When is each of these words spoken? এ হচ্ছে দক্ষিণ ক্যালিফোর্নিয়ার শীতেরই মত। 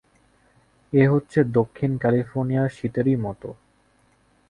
এ 0.93 1.03
হচ্ছে 1.07 1.39
দক্ষিণ 1.57 1.91
ক্যালিফোর্নিয়ার 1.97 2.69
শীতেরই 2.69 3.15
মত। 3.15 3.41